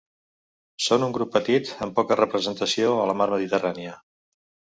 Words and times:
Són 0.85 1.03
un 1.07 1.13
grup 1.17 1.29
petit 1.35 1.73
amb 1.87 1.93
poca 1.99 2.17
representació 2.21 2.97
a 3.03 3.05
la 3.11 3.17
mar 3.21 3.29
Mediterrània. 3.37 3.95